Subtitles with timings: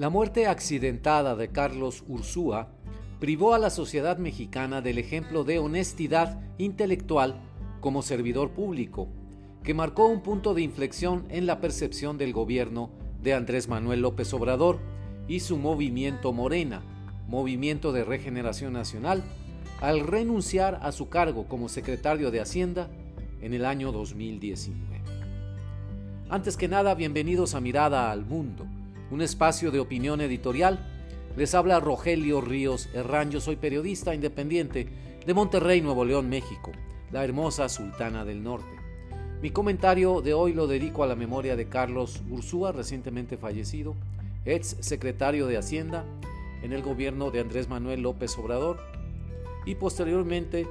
[0.00, 2.68] La muerte accidentada de Carlos Ursúa
[3.18, 7.38] privó a la sociedad mexicana del ejemplo de honestidad intelectual
[7.82, 9.08] como servidor público,
[9.62, 12.88] que marcó un punto de inflexión en la percepción del gobierno
[13.22, 14.78] de Andrés Manuel López Obrador
[15.28, 16.80] y su movimiento Morena,
[17.28, 19.22] Movimiento de Regeneración Nacional,
[19.82, 22.88] al renunciar a su cargo como secretario de Hacienda
[23.42, 25.02] en el año 2019.
[26.30, 28.64] Antes que nada, bienvenidos a Mirada al Mundo,
[29.10, 30.78] un espacio de opinión editorial.
[31.36, 34.88] Les habla Rogelio Ríos Herrán, soy periodista independiente
[35.26, 36.72] de Monterrey, Nuevo León, México,
[37.12, 38.80] la hermosa Sultana del Norte.
[39.42, 43.94] Mi comentario de hoy lo dedico a la memoria de Carlos Ursúa, recientemente fallecido,
[44.44, 46.04] ex secretario de Hacienda
[46.62, 48.78] en el gobierno de Andrés Manuel López Obrador
[49.64, 50.66] y posteriormente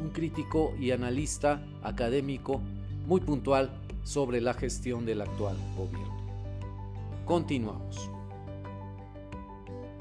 [0.00, 2.60] un crítico y analista académico
[3.06, 3.70] muy puntual
[4.04, 6.17] sobre la gestión del actual gobierno.
[7.28, 8.10] Continuamos.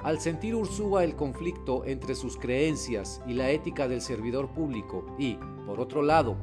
[0.02, 5.38] Al sentir Ursúa el conflicto entre sus creencias y la ética del servidor público y,
[5.66, 6.38] por otro lado,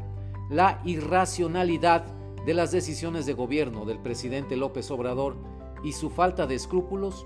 [0.50, 2.04] la irracionalidad
[2.44, 5.36] de las decisiones de gobierno del presidente López Obrador
[5.82, 7.24] y su falta de escrúpulos,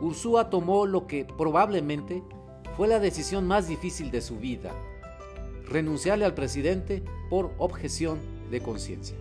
[0.00, 2.24] Ursúa tomó lo que probablemente
[2.76, 4.72] fue la decisión más difícil de su vida,
[5.68, 8.18] renunciarle al presidente por objeción
[8.50, 9.16] de conciencia.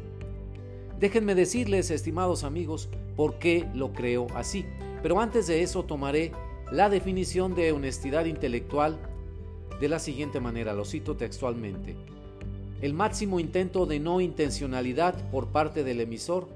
[1.00, 4.66] Déjenme decirles, estimados amigos, por qué lo creo así.
[5.04, 6.31] Pero antes de eso tomaré
[6.72, 8.98] la definición de honestidad intelectual
[9.80, 11.95] de la siguiente manera, lo cito textualmente.
[12.81, 16.48] El máximo intento de no intencionalidad por parte del emisor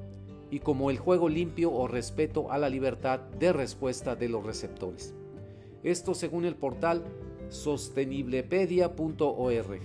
[0.50, 5.14] y como el juego limpio o respeto a la libertad de respuesta de los receptores.
[5.84, 7.04] Esto según el portal
[7.50, 9.82] sostenible.pedia.org.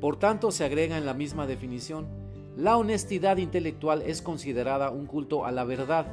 [0.00, 2.17] Por tanto, se agrega en la misma definición
[2.58, 6.08] la honestidad intelectual es considerada un culto a la verdad,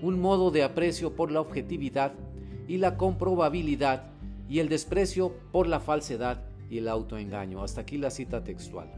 [0.00, 2.12] un modo de aprecio por la objetividad
[2.68, 4.04] y la comprobabilidad
[4.48, 7.64] y el desprecio por la falsedad y el autoengaño.
[7.64, 8.92] Hasta aquí la cita textual.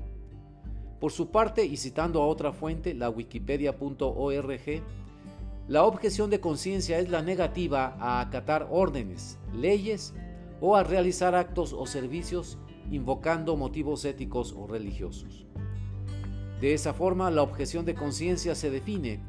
[1.00, 4.82] Por su parte, y citando a otra fuente, la wikipedia.org,
[5.69, 10.12] la objeción de conciencia es la negativa a acatar órdenes, leyes
[10.60, 12.58] o a realizar actos o servicios
[12.91, 15.46] invocando motivos éticos o religiosos.
[16.60, 19.21] De esa forma, la objeción de conciencia se define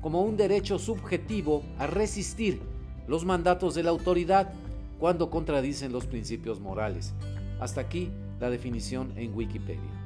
[0.00, 2.60] como un derecho subjetivo a resistir
[3.06, 4.52] los mandatos de la autoridad
[4.98, 7.14] cuando contradicen los principios morales.
[7.60, 8.10] Hasta aquí
[8.40, 9.98] la definición en Wikipedia.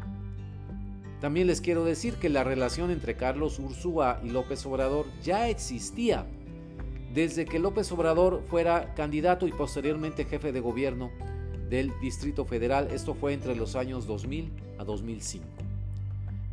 [1.20, 6.26] También les quiero decir que la relación entre Carlos Ursúa y López Obrador ya existía
[7.14, 11.10] desde que López Obrador fuera candidato y posteriormente jefe de gobierno
[11.68, 12.88] del Distrito Federal.
[12.90, 15.61] Esto fue entre los años 2000 a 2005.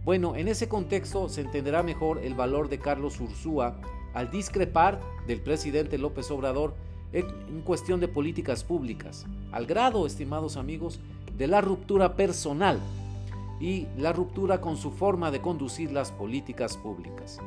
[0.10, 3.80] Bueno, en ese contexto se entenderá mejor el valor de Carlos Ursúa
[4.16, 6.74] al discrepar del presidente López Obrador
[7.14, 11.00] en cuestión de políticas públicas, al grado, estimados amigos,
[11.38, 12.80] de la ruptura personal
[13.60, 17.38] y la ruptura con su forma de conducir las políticas públicas.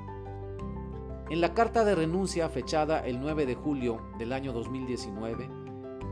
[1.30, 5.50] En la carta de renuncia fechada el 9 de julio del año 2019,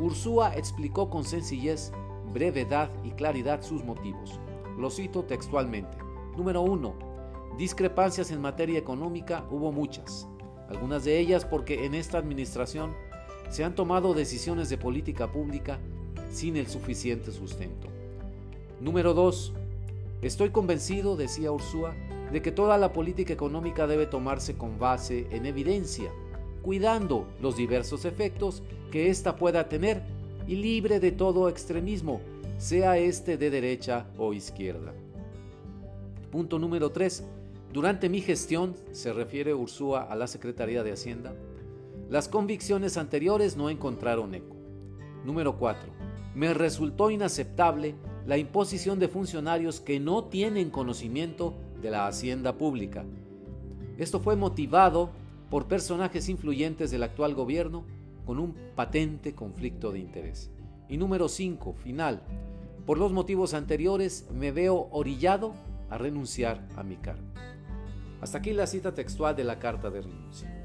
[0.01, 1.93] Ursúa explicó con sencillez,
[2.33, 4.41] brevedad y claridad sus motivos.
[4.77, 6.10] Lo cito textualmente.
[6.37, 6.95] Número 1.
[7.59, 10.29] Discrepancias en materia económica hubo muchas,
[10.69, 12.95] algunas de ellas porque en esta administración
[13.51, 15.81] se han tomado decisiones de política pública
[16.31, 17.89] sin el suficiente sustento.
[18.81, 19.53] Número 2.
[20.23, 21.95] Estoy convencido, decía Ursúa,
[22.33, 26.11] de que toda la política económica debe tomarse con base en evidencia,
[26.63, 28.63] cuidando los diversos efectos
[28.93, 30.03] que ésta pueda tener
[30.47, 32.21] y libre de todo extremismo,
[32.59, 34.93] sea este de derecha o izquierda.
[36.31, 37.25] Punto número 3.
[37.73, 41.35] Durante mi gestión, se refiere Ursúa a la Secretaría de Hacienda,
[42.11, 44.57] las convicciones anteriores no encontraron eco.
[45.25, 45.89] Número 4.
[46.35, 47.95] Me resultó inaceptable
[48.27, 53.05] la imposición de funcionarios que no tienen conocimiento de la hacienda pública.
[53.97, 55.11] Esto fue motivado
[55.51, 57.85] por personajes influyentes del actual gobierno
[58.27, 60.51] con un patente conflicto de interés.
[60.89, 62.23] Y número 5, final.
[62.87, 65.55] Por los motivos anteriores me veo orillado
[65.91, 67.27] a renunciar a mi cargo.
[68.21, 70.57] Hasta aquí la cita textual de la carta de renuncia.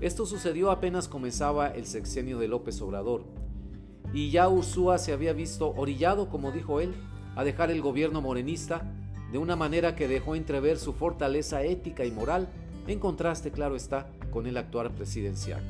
[0.00, 3.24] Esto sucedió apenas comenzaba el sexenio de López Obrador,
[4.12, 6.94] y ya Ursúa se había visto orillado, como dijo él,
[7.36, 8.92] a dejar el gobierno morenista
[9.30, 12.48] de una manera que dejó entrever su fortaleza ética y moral,
[12.86, 15.62] en contraste, claro está, con el actual presidencial.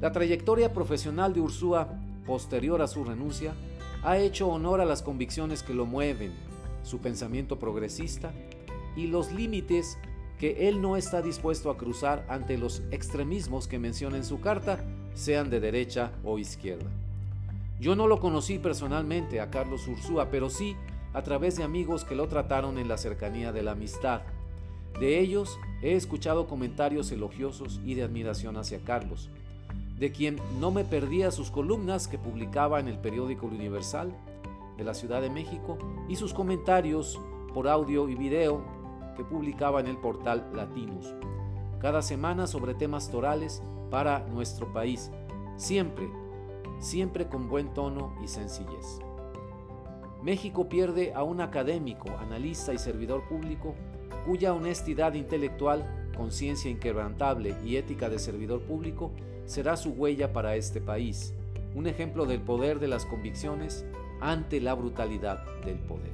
[0.00, 1.88] La trayectoria profesional de Ursúa,
[2.26, 3.54] posterior a su renuncia,
[4.02, 6.32] ha hecho honor a las convicciones que lo mueven
[6.86, 8.32] su pensamiento progresista
[8.96, 9.98] y los límites
[10.38, 14.84] que él no está dispuesto a cruzar ante los extremismos que menciona en su carta,
[15.14, 16.88] sean de derecha o izquierda.
[17.80, 20.76] Yo no lo conocí personalmente a Carlos Ursúa, pero sí
[21.12, 24.20] a través de amigos que lo trataron en la cercanía de la amistad.
[25.00, 29.28] De ellos he escuchado comentarios elogiosos y de admiración hacia Carlos,
[29.98, 34.14] de quien no me perdía sus columnas que publicaba en el periódico Universal
[34.76, 35.78] de la Ciudad de México
[36.08, 37.20] y sus comentarios
[37.54, 38.62] por audio y video
[39.16, 41.14] que publicaba en el portal Latinos,
[41.80, 45.10] cada semana sobre temas torales para nuestro país,
[45.56, 46.10] siempre,
[46.78, 49.00] siempre con buen tono y sencillez.
[50.22, 53.74] México pierde a un académico, analista y servidor público
[54.26, 59.12] cuya honestidad intelectual, conciencia inquebrantable y ética de servidor público
[59.44, 61.32] será su huella para este país,
[61.74, 63.86] un ejemplo del poder de las convicciones
[64.20, 66.12] ante la brutalidad del poder.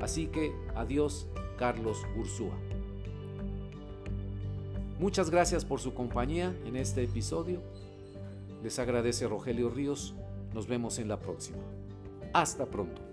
[0.00, 1.26] Así que adiós
[1.58, 2.56] Carlos Ursúa.
[4.98, 7.60] Muchas gracias por su compañía en este episodio.
[8.62, 10.14] Les agradece Rogelio Ríos.
[10.52, 11.58] Nos vemos en la próxima.
[12.32, 13.07] Hasta pronto.